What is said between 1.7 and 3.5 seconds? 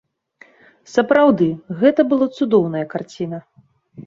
гэта была цудоўная карціна.